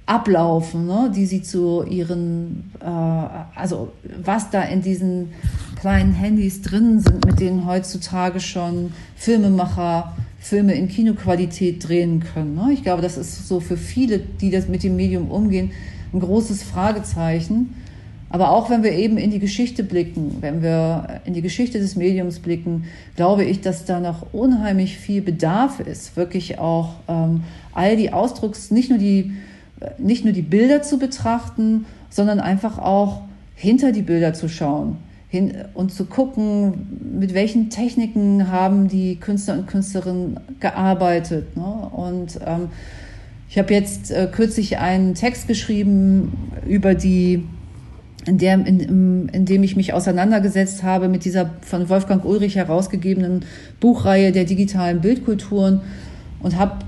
[0.07, 3.91] ablaufen, ne, die sie zu ihren, äh, also
[4.23, 5.33] was da in diesen
[5.79, 12.55] kleinen Handys drin sind, mit denen heutzutage schon Filmemacher Filme in Kinoqualität drehen können.
[12.55, 12.71] Ne?
[12.71, 15.71] Ich glaube, das ist so für viele, die das mit dem Medium umgehen,
[16.13, 17.75] ein großes Fragezeichen.
[18.29, 21.95] Aber auch wenn wir eben in die Geschichte blicken, wenn wir in die Geschichte des
[21.95, 22.85] Mediums blicken,
[23.15, 28.71] glaube ich, dass da noch unheimlich viel Bedarf ist, wirklich auch ähm, all die Ausdrucks,
[28.71, 29.33] nicht nur die
[29.99, 33.21] nicht nur die Bilder zu betrachten, sondern einfach auch
[33.55, 34.97] hinter die Bilder zu schauen
[35.29, 41.55] hin, und zu gucken, mit welchen Techniken haben die Künstler und Künstlerinnen gearbeitet.
[41.55, 41.63] Ne?
[41.63, 42.69] Und ähm,
[43.49, 47.43] ich habe jetzt äh, kürzlich einen Text geschrieben über die,
[48.27, 53.45] in, der, in, in dem ich mich auseinandergesetzt habe mit dieser von Wolfgang Ulrich herausgegebenen
[53.79, 55.81] Buchreihe der digitalen Bildkulturen
[56.41, 56.79] und habe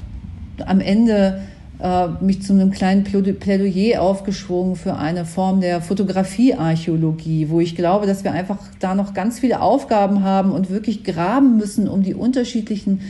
[0.66, 1.42] am Ende
[1.82, 8.06] äh, mich zu einem kleinen Plädoyer aufgeschwungen für eine Form der Fotografiearchäologie, wo ich glaube,
[8.06, 12.14] dass wir einfach da noch ganz viele Aufgaben haben und wirklich graben müssen, um die
[12.14, 13.02] unterschiedlichen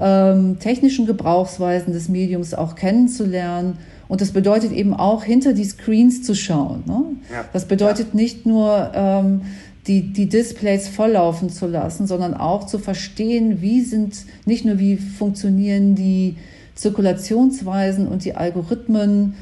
[0.00, 3.78] ähm, technischen Gebrauchsweisen des Mediums auch kennenzulernen.
[4.12, 6.82] Und das bedeutet eben auch, hinter die Screens zu schauen.
[6.84, 7.02] Ne?
[7.32, 7.46] Ja.
[7.54, 8.16] Das bedeutet ja.
[8.16, 9.40] nicht nur, ähm,
[9.86, 14.98] die, die Displays volllaufen zu lassen, sondern auch zu verstehen, wie sind, nicht nur wie
[14.98, 16.36] funktionieren die
[16.74, 19.32] Zirkulationsweisen und die Algorithmen,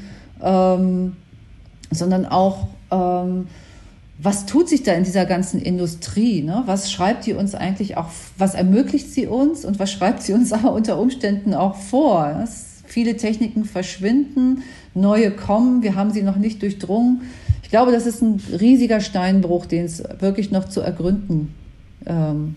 [0.41, 1.17] ähm,
[1.91, 3.47] sondern auch, ähm,
[4.19, 6.43] was tut sich da in dieser ganzen Industrie?
[6.43, 6.63] Ne?
[6.65, 8.07] Was schreibt die uns eigentlich auch,
[8.37, 12.37] was ermöglicht sie uns und was schreibt sie uns aber unter Umständen auch vor?
[12.39, 17.21] Das, viele Techniken verschwinden, neue kommen, wir haben sie noch nicht durchdrungen.
[17.63, 21.55] Ich glaube, das ist ein riesiger Steinbruch, den es wirklich noch zu ergründen
[22.05, 22.55] ähm,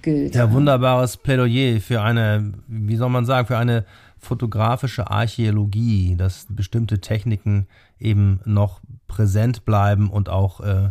[0.00, 0.34] gilt.
[0.34, 3.84] Ja, wunderbares Plädoyer für eine, wie soll man sagen, für eine
[4.18, 7.66] fotografische Archäologie, dass bestimmte Techniken
[8.00, 10.90] eben noch präsent bleiben und auch äh,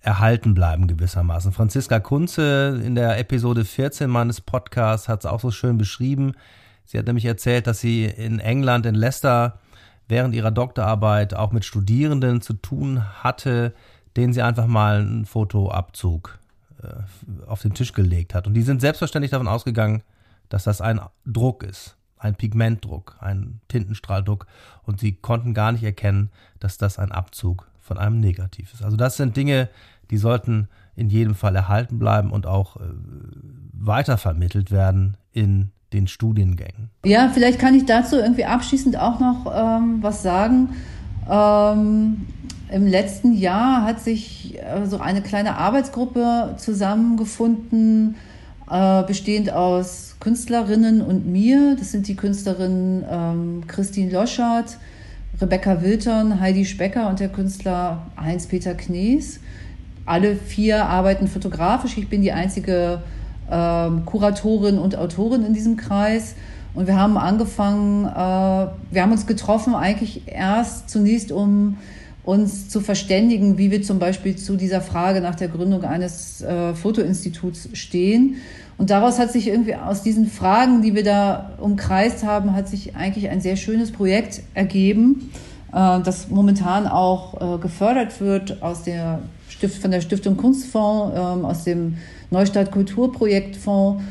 [0.00, 1.52] erhalten bleiben gewissermaßen.
[1.52, 6.32] Franziska Kunze in der Episode 14 meines Podcasts hat es auch so schön beschrieben.
[6.84, 9.58] Sie hat nämlich erzählt, dass sie in England, in Leicester,
[10.06, 13.74] während ihrer Doktorarbeit auch mit Studierenden zu tun hatte,
[14.16, 16.38] denen sie einfach mal einen Fotoabzug
[16.82, 18.46] äh, auf den Tisch gelegt hat.
[18.46, 20.02] Und die sind selbstverständlich davon ausgegangen,
[20.50, 24.46] dass das ein Druck ist ein Pigmentdruck, ein Tintenstrahldruck
[24.82, 28.82] und sie konnten gar nicht erkennen, dass das ein Abzug von einem Negativ ist.
[28.82, 29.68] Also das sind Dinge,
[30.10, 32.80] die sollten in jedem Fall erhalten bleiben und auch äh,
[33.72, 36.90] weitervermittelt werden in den Studiengängen.
[37.04, 40.70] Ja, vielleicht kann ich dazu irgendwie abschließend auch noch ähm, was sagen.
[41.30, 42.26] Ähm,
[42.70, 48.16] Im letzten Jahr hat sich äh, so eine kleine Arbeitsgruppe zusammengefunden,
[48.70, 51.76] äh, bestehend aus Künstlerinnen und mir.
[51.78, 54.78] Das sind die Künstlerinnen ähm, Christine Loschert,
[55.40, 59.40] Rebecca Wilton, Heidi Specker und der Künstler Heinz-Peter Knees.
[60.06, 61.96] Alle vier arbeiten fotografisch.
[61.96, 63.02] Ich bin die einzige
[63.50, 66.34] Kuratorin und Autorin in diesem Kreis.
[66.74, 71.78] Und wir haben angefangen, äh, wir haben uns getroffen eigentlich erst zunächst, um
[72.24, 76.74] uns zu verständigen, wie wir zum Beispiel zu dieser Frage nach der Gründung eines äh,
[76.74, 78.36] Fotoinstituts stehen.
[78.76, 82.96] Und daraus hat sich irgendwie aus diesen Fragen, die wir da umkreist haben, hat sich
[82.96, 85.30] eigentlich ein sehr schönes Projekt ergeben,
[85.72, 91.44] äh, das momentan auch äh, gefördert wird aus der Stift, von der Stiftung Kunstfonds, ähm,
[91.44, 91.98] aus dem
[92.34, 94.02] Neustadt Kulturprojektfonds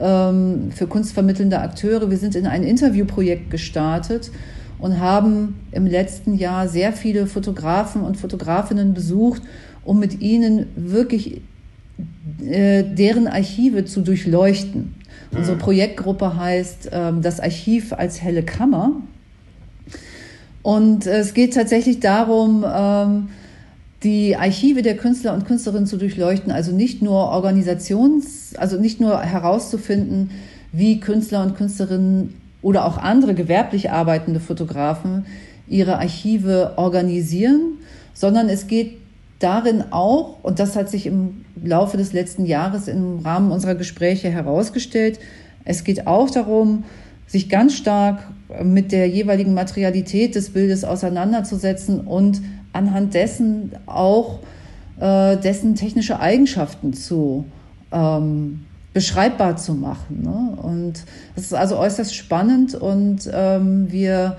[0.00, 2.10] ähm, für kunstvermittelnde Akteure.
[2.10, 4.30] Wir sind in ein Interviewprojekt gestartet
[4.78, 9.42] und haben im letzten Jahr sehr viele Fotografen und Fotografinnen besucht,
[9.84, 11.40] um mit ihnen wirklich
[12.40, 14.94] äh, deren Archive zu durchleuchten.
[15.30, 15.38] Mhm.
[15.38, 18.92] Unsere Projektgruppe heißt ähm, das Archiv als helle Kammer.
[20.62, 23.28] Und es geht tatsächlich darum, ähm,
[24.02, 29.20] die Archive der Künstler und Künstlerinnen zu durchleuchten, also nicht nur Organisations, also nicht nur
[29.20, 30.30] herauszufinden,
[30.72, 35.26] wie Künstler und Künstlerinnen oder auch andere gewerblich arbeitende Fotografen
[35.68, 37.78] ihre Archive organisieren,
[38.14, 38.98] sondern es geht
[39.38, 44.30] darin auch, und das hat sich im Laufe des letzten Jahres im Rahmen unserer Gespräche
[44.30, 45.18] herausgestellt,
[45.64, 46.84] es geht auch darum,
[47.26, 48.22] sich ganz stark
[48.62, 54.40] mit der jeweiligen Materialität des Bildes auseinanderzusetzen und anhand dessen auch
[55.00, 57.44] äh, dessen technische Eigenschaften zu
[57.90, 60.22] ähm, beschreibbar zu machen.
[60.22, 60.62] Ne?
[60.62, 61.04] Und
[61.34, 64.36] das ist also äußerst spannend und ähm, wir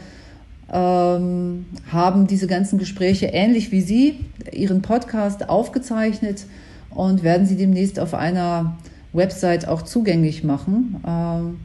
[0.72, 6.46] ähm, haben diese ganzen Gespräche ähnlich wie Sie, Ihren Podcast aufgezeichnet
[6.90, 8.78] und werden sie demnächst auf einer
[9.14, 11.60] Website auch zugänglich machen, ähm,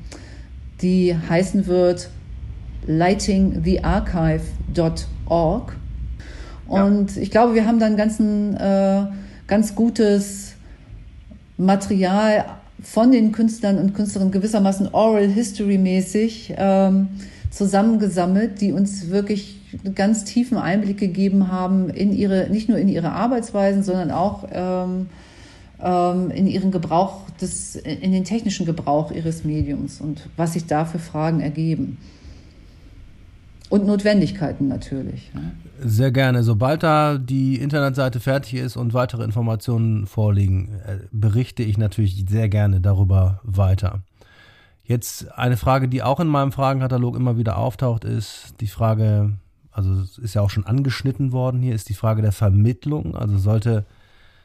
[0.82, 2.10] die heißen wird
[2.86, 5.76] lightingthearchive.org.
[6.68, 7.22] Und ja.
[7.22, 9.06] ich glaube, wir haben dann ganzen, äh,
[9.46, 10.52] ganz gutes
[11.56, 12.44] Material
[12.82, 17.08] von den Künstlern und Künstlerinnen gewissermaßen Oral History mäßig ähm,
[17.50, 19.60] zusammengesammelt, die uns wirklich
[19.94, 25.08] ganz tiefen Einblick gegeben haben in ihre, nicht nur in ihre Arbeitsweisen, sondern auch ähm,
[25.82, 30.84] ähm, in ihren Gebrauch des, in den technischen Gebrauch ihres Mediums und was sich da
[30.84, 31.98] für Fragen ergeben.
[33.70, 35.30] Und Notwendigkeiten natürlich.
[35.80, 36.42] Sehr gerne.
[36.42, 42.48] Sobald da die Internetseite fertig ist und weitere Informationen vorliegen, äh, berichte ich natürlich sehr
[42.48, 44.02] gerne darüber weiter.
[44.84, 49.36] Jetzt eine Frage, die auch in meinem Fragenkatalog immer wieder auftaucht, ist die Frage,
[49.70, 53.14] also ist ja auch schon angeschnitten worden hier, ist die Frage der Vermittlung.
[53.14, 53.84] Also sollte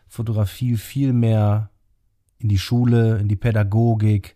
[0.10, 1.70] Fotografie viel mehr
[2.40, 4.36] in die Schule, in die Pädagogik,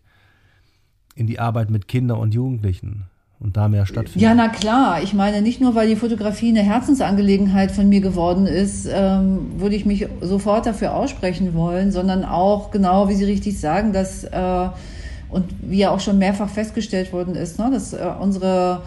[1.14, 3.04] in die Arbeit mit Kindern und Jugendlichen
[3.40, 4.22] und da mehr stattfindet.
[4.22, 5.02] Ja, na klar.
[5.02, 9.76] Ich meine, nicht nur, weil die Fotografie eine Herzensangelegenheit von mir geworden ist, ähm, würde
[9.76, 14.68] ich mich sofort dafür aussprechen wollen, sondern auch genau, wie Sie richtig sagen, dass äh,
[15.30, 18.80] und wie ja auch schon mehrfach festgestellt worden ist, ne, dass äh, unsere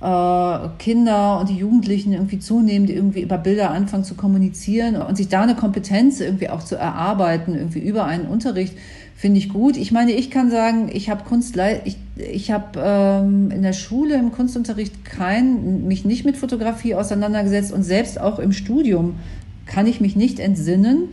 [0.00, 5.28] äh, Kinder und die Jugendlichen irgendwie zunehmend irgendwie über Bilder anfangen zu kommunizieren und sich
[5.28, 8.74] da eine Kompetenz irgendwie auch zu erarbeiten, irgendwie über einen Unterricht,
[9.16, 9.76] finde ich gut.
[9.76, 14.14] Ich meine, ich kann sagen, ich habe Kunst, ich, ich habe ähm, in der Schule
[14.14, 19.16] im Kunstunterricht kein, mich nicht mit Fotografie auseinandergesetzt und selbst auch im Studium
[19.64, 21.08] kann ich mich nicht entsinnen,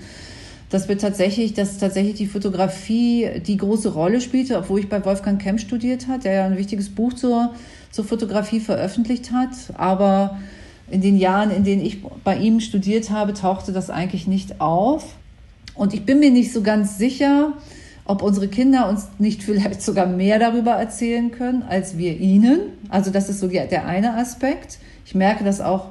[0.70, 5.42] dass wir tatsächlich, dass tatsächlich die Fotografie die große Rolle spielte, obwohl ich bei Wolfgang
[5.42, 7.54] Kemp studiert hat, der ja ein wichtiges Buch zur
[7.94, 9.52] zur Fotografie veröffentlicht hat.
[9.76, 10.40] Aber
[10.90, 15.16] in den Jahren, in denen ich bei ihm studiert habe, tauchte das eigentlich nicht auf.
[15.76, 17.54] Und ich bin mir nicht so ganz sicher,
[18.06, 22.60] ob unsere Kinder uns nicht vielleicht sogar mehr darüber erzählen können, als wir ihnen.
[22.90, 24.80] Also das ist so der eine Aspekt.
[25.06, 25.90] Ich merke das auch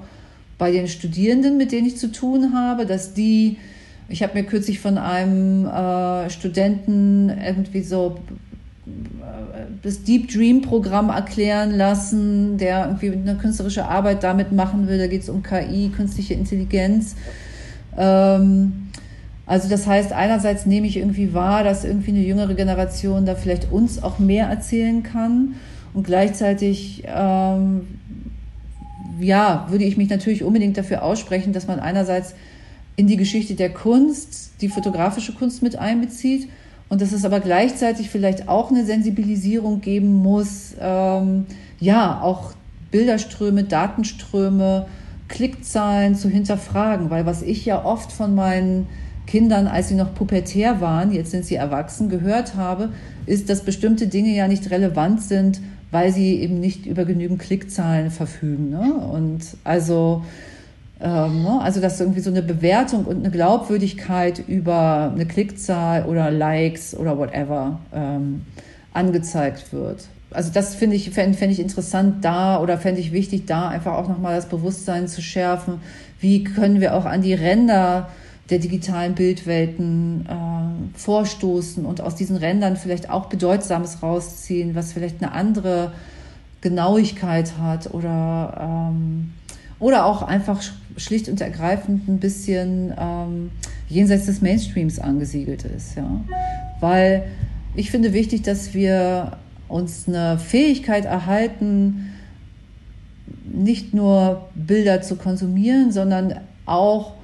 [0.58, 3.56] bei den Studierenden, mit denen ich zu tun habe, dass die,
[4.08, 8.18] ich habe mir kürzlich von einem äh, Studenten irgendwie so
[9.82, 14.98] das Deep Dream Programm erklären lassen, der irgendwie eine künstlerische Arbeit damit machen will.
[14.98, 17.16] Da geht es um KI, künstliche Intelligenz.
[17.96, 18.88] Ähm,
[19.46, 23.72] also das heißt, einerseits nehme ich irgendwie wahr, dass irgendwie eine jüngere Generation da vielleicht
[23.72, 25.56] uns auch mehr erzählen kann.
[25.94, 27.86] Und gleichzeitig ähm,
[29.20, 32.34] ja, würde ich mich natürlich unbedingt dafür aussprechen, dass man einerseits
[32.96, 36.48] in die Geschichte der Kunst die fotografische Kunst mit einbezieht.
[36.88, 41.46] Und dass es aber gleichzeitig vielleicht auch eine Sensibilisierung geben muss, ähm,
[41.80, 42.52] ja, auch
[42.90, 44.86] Bilderströme, Datenströme,
[45.28, 48.86] Klickzahlen zu hinterfragen, weil was ich ja oft von meinen
[49.32, 52.90] Kindern, als sie noch pubertär waren, jetzt sind sie erwachsen, gehört habe,
[53.24, 55.58] ist, dass bestimmte Dinge ja nicht relevant sind,
[55.90, 58.68] weil sie eben nicht über genügend Klickzahlen verfügen.
[58.68, 58.92] Ne?
[58.92, 60.22] Und also
[61.00, 61.60] ähm, ne?
[61.62, 67.16] Also dass irgendwie so eine Bewertung und eine Glaubwürdigkeit über eine Klickzahl oder Likes oder
[67.16, 68.42] whatever ähm,
[68.92, 70.08] angezeigt wird.
[70.30, 73.94] Also das finde ich, fände fänd ich interessant da oder fände ich wichtig, da einfach
[73.94, 75.80] auch nochmal das Bewusstsein zu schärfen.
[76.20, 78.10] Wie können wir auch an die Ränder
[78.50, 85.22] der digitalen Bildwelten äh, vorstoßen und aus diesen Rändern vielleicht auch Bedeutsames rausziehen, was vielleicht
[85.22, 85.92] eine andere
[86.60, 89.32] Genauigkeit hat oder ähm,
[89.78, 90.62] oder auch einfach
[90.96, 93.50] schlicht und ergreifend ein bisschen ähm,
[93.88, 95.96] jenseits des Mainstreams angesiedelt ist.
[95.96, 96.20] Ja?
[96.78, 97.24] Weil
[97.74, 102.12] ich finde wichtig, dass wir uns eine Fähigkeit erhalten,
[103.44, 107.14] nicht nur Bilder zu konsumieren, sondern auch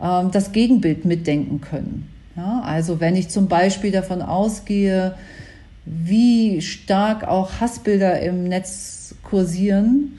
[0.00, 2.08] das Gegenbild mitdenken können.
[2.36, 2.62] Ja?
[2.64, 5.14] Also wenn ich zum Beispiel davon ausgehe,
[5.84, 10.18] wie stark auch Hassbilder im Netz kursieren,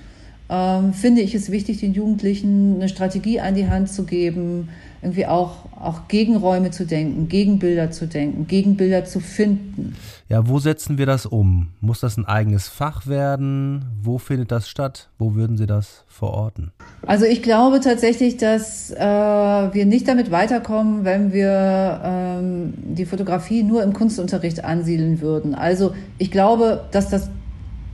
[0.50, 4.70] ähm, finde ich es wichtig, den Jugendlichen eine Strategie an die Hand zu geben,
[5.02, 9.96] irgendwie auch, auch Gegenräume zu denken, Gegenbilder zu denken, Gegenbilder zu finden.
[10.30, 11.70] Ja, wo setzen wir das um?
[11.82, 13.86] Muss das ein eigenes Fach werden?
[14.02, 15.10] Wo findet das statt?
[15.18, 16.72] Wo würden Sie das verorten?
[17.08, 23.64] Also ich glaube tatsächlich, dass äh, wir nicht damit weiterkommen, wenn wir ähm, die Fotografie
[23.64, 25.56] nur im Kunstunterricht ansiedeln würden.
[25.56, 27.30] Also ich glaube, dass das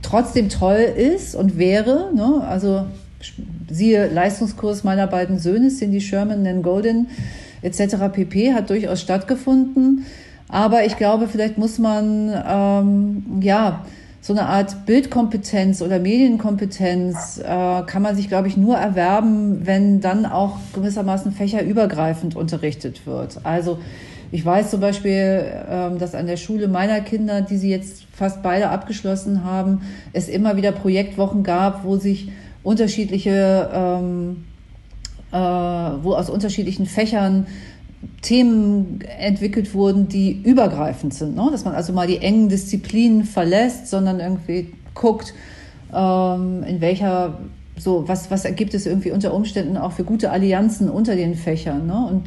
[0.02, 2.12] trotzdem toll ist und wäre.
[2.14, 2.44] Ne?
[2.46, 2.86] Also
[3.70, 7.08] siehe Leistungskurs meiner beiden Söhne, Cindy Sherman, Nan Golden
[7.62, 7.96] etc.
[8.12, 8.54] pp.
[8.54, 10.04] hat durchaus stattgefunden.
[10.48, 13.84] Aber ich glaube, vielleicht muss man ähm, ja
[14.20, 20.00] so eine Art Bildkompetenz oder Medienkompetenz äh, kann man sich, glaube ich, nur erwerben, wenn
[20.00, 23.38] dann auch gewissermaßen fächerübergreifend unterrichtet wird.
[23.44, 23.78] Also
[24.30, 28.42] ich weiß zum Beispiel, ähm, dass an der Schule meiner Kinder, die sie jetzt fast
[28.42, 32.30] beide abgeschlossen haben, es immer wieder Projektwochen gab, wo sich
[32.62, 34.44] unterschiedliche, ähm,
[35.32, 37.46] äh, wo aus unterschiedlichen Fächern
[38.22, 41.36] Themen entwickelt wurden, die übergreifend sind.
[41.36, 41.48] Ne?
[41.50, 45.34] Dass man also mal die engen Disziplinen verlässt, sondern irgendwie guckt,
[45.92, 47.38] ähm, in welcher,
[47.76, 51.86] so, was, was ergibt es irgendwie unter Umständen auch für gute Allianzen unter den Fächern.
[51.86, 52.06] Ne?
[52.06, 52.24] Und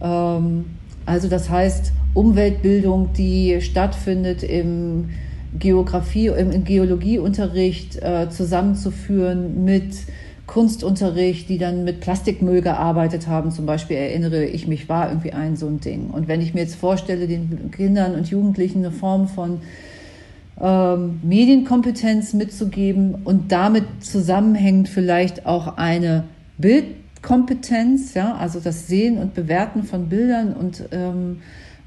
[0.00, 0.64] ähm,
[1.06, 5.10] also das heißt, Umweltbildung, die stattfindet im
[5.58, 9.94] Geografie, im Geologieunterricht äh, zusammenzuführen mit
[10.48, 13.52] Kunstunterricht, die dann mit Plastikmüll gearbeitet haben.
[13.52, 16.10] Zum Beispiel erinnere ich mich, war irgendwie ein so ein Ding.
[16.10, 19.60] Und wenn ich mir jetzt vorstelle, den Kindern und Jugendlichen eine Form von
[20.60, 26.24] ähm, Medienkompetenz mitzugeben und damit zusammenhängt vielleicht auch eine
[26.56, 31.42] Bildkompetenz, ja, also das Sehen und Bewerten von Bildern und ähm,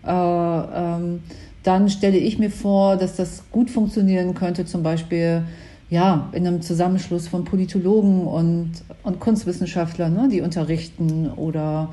[0.06, 1.20] äh, ähm,
[1.64, 5.44] dann stelle ich mir vor, dass das gut funktionieren könnte, zum Beispiel
[5.90, 8.72] ja, in einem Zusammenschluss von Politologen und,
[9.04, 11.90] und Kunstwissenschaftlern, ne, die unterrichten oder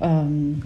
[0.00, 0.62] ähm,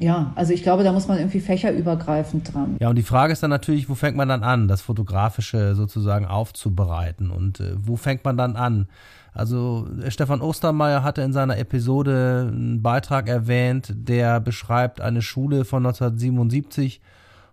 [0.00, 2.76] ja, also ich glaube, da muss man irgendwie fächerübergreifend dran.
[2.80, 6.26] Ja, und die Frage ist dann natürlich, wo fängt man dann an, das Fotografische sozusagen
[6.26, 8.88] aufzubereiten und äh, wo fängt man dann an?
[9.32, 15.64] Also äh, Stefan Ostermeier hatte in seiner Episode einen Beitrag erwähnt, der beschreibt eine Schule
[15.64, 17.00] von 1977,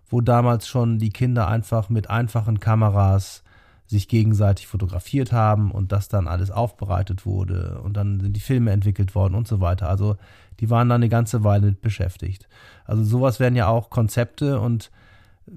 [0.08, 3.42] wo damals schon die Kinder einfach mit einfachen Kameras
[3.86, 8.70] sich gegenseitig fotografiert haben und das dann alles aufbereitet wurde und dann sind die Filme
[8.70, 9.88] entwickelt worden und so weiter.
[9.88, 10.16] Also
[10.60, 12.48] die waren dann eine ganze Weile mit beschäftigt.
[12.84, 14.92] Also sowas wären ja auch Konzepte und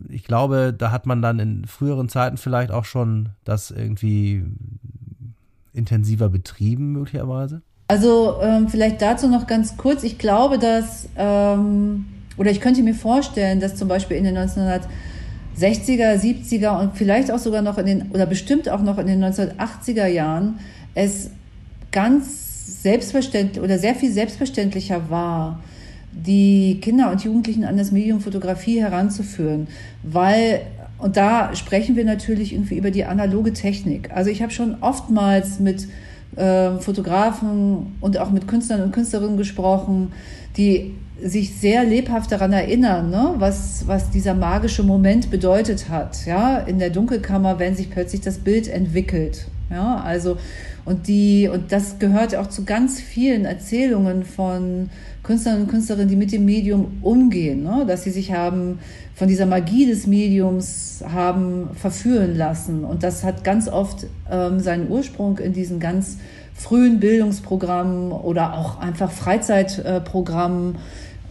[0.09, 4.43] ich glaube, da hat man dann in früheren Zeiten vielleicht auch schon das irgendwie
[5.73, 7.61] intensiver betrieben, möglicherweise?
[7.87, 10.03] Also ähm, vielleicht dazu noch ganz kurz.
[10.03, 12.05] Ich glaube, dass, ähm,
[12.37, 14.87] oder ich könnte mir vorstellen, dass zum Beispiel in den 1960er,
[15.57, 20.07] 70er und vielleicht auch sogar noch in den, oder bestimmt auch noch in den 1980er
[20.07, 20.59] Jahren
[20.95, 21.29] es
[21.91, 25.59] ganz selbstverständlich oder sehr viel selbstverständlicher war,
[26.11, 29.67] die Kinder und Jugendlichen an das Medium Fotografie heranzuführen,
[30.03, 30.61] weil
[31.03, 34.09] und da sprechen wir natürlich irgendwie über die analoge Technik.
[34.13, 35.89] Also ich habe schon oftmals mit
[36.37, 40.13] äh, Fotografen und auch mit Künstlern und Künstlerinnen gesprochen,
[40.55, 46.57] die sich sehr lebhaft daran erinnern, ne, was, was dieser magische Moment bedeutet hat, ja,
[46.57, 50.37] in der Dunkelkammer, wenn sich plötzlich das Bild entwickelt, ja, also,
[50.85, 54.89] und die, und das gehört auch zu ganz vielen Erzählungen von
[55.23, 58.79] Künstlern und Künstlerinnen, die mit dem Medium umgehen, ne, dass sie sich haben
[59.15, 62.83] von dieser Magie des Mediums haben verführen lassen.
[62.83, 66.17] Und das hat ganz oft ähm, seinen Ursprung in diesen ganz
[66.53, 70.75] frühen Bildungsprogrammen oder auch einfach Freizeitprogrammen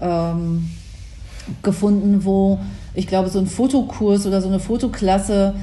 [0.01, 0.71] ähm,
[1.63, 2.59] gefunden, wo
[2.95, 5.55] ich glaube, so ein Fotokurs oder so eine Fotoklasse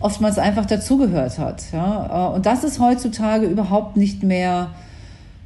[0.00, 1.64] oftmals einfach dazugehört hat.
[1.72, 2.30] Ja?
[2.30, 4.70] Äh, und das ist heutzutage überhaupt nicht mehr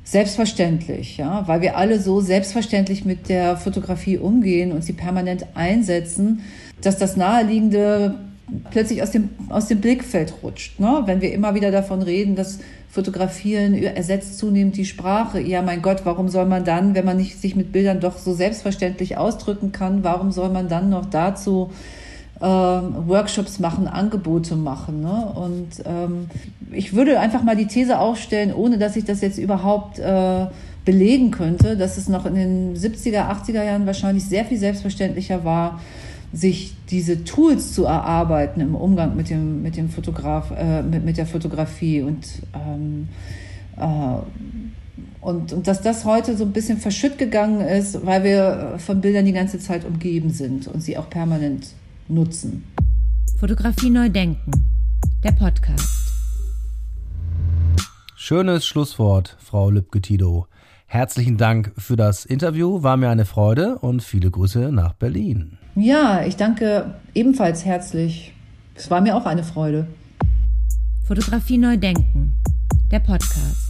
[0.04, 6.42] selbstverständlich, ja, weil wir alle so selbstverständlich mit der Fotografie umgehen und sie permanent einsetzen,
[6.82, 8.16] dass das Naheliegende
[8.70, 10.78] plötzlich aus dem, aus dem Blickfeld rutscht.
[10.78, 11.02] Ne?
[11.06, 12.58] Wenn wir immer wieder davon reden, dass
[12.90, 15.40] Fotografieren ersetzt zunehmmt die Sprache.
[15.40, 18.34] Ja, mein Gott, warum soll man dann, wenn man nicht sich mit Bildern doch so
[18.34, 21.72] selbstverständlich ausdrücken kann, warum soll man dann noch dazu
[22.40, 25.02] Workshops machen, Angebote machen.
[25.02, 25.32] Ne?
[25.34, 26.26] Und ähm,
[26.72, 30.46] ich würde einfach mal die These aufstellen, ohne dass ich das jetzt überhaupt äh,
[30.84, 35.80] belegen könnte, dass es noch in den 70er, 80er Jahren wahrscheinlich sehr viel selbstverständlicher war,
[36.32, 41.16] sich diese Tools zu erarbeiten im Umgang mit dem, mit dem Fotograf, äh, mit, mit
[41.16, 43.08] der Fotografie und, ähm,
[43.76, 44.16] äh,
[45.20, 49.24] und, und dass das heute so ein bisschen verschütt gegangen ist, weil wir von Bildern
[49.24, 51.68] die ganze Zeit umgeben sind und sie auch permanent
[52.08, 52.64] nutzen.
[53.38, 54.50] Fotografie neu denken.
[55.22, 56.12] Der Podcast.
[58.16, 60.46] Schönes Schlusswort, Frau Lübke-Tido.
[60.86, 65.58] Herzlichen Dank für das Interview, war mir eine Freude und viele Grüße nach Berlin.
[65.74, 68.32] Ja, ich danke ebenfalls herzlich.
[68.74, 69.86] Es war mir auch eine Freude.
[71.06, 72.34] Fotografie neu denken,
[72.90, 73.63] der Podcast.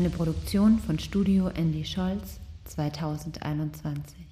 [0.00, 4.29] Eine Produktion von Studio Andy Scholz 2021.